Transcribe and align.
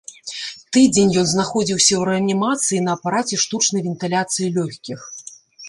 Тыдзень 0.77 1.11
ён 1.21 1.27
знаходзіўся 1.31 1.87
ў 1.97 2.01
рэанімацыі 2.09 2.83
на 2.87 2.97
апараце 3.01 3.41
штучнай 3.45 3.81
вентыляцыі 3.91 4.51
лёгкіх. 4.59 4.99